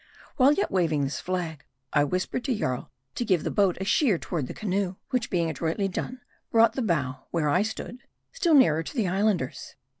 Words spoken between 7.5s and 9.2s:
stood, still nearer to the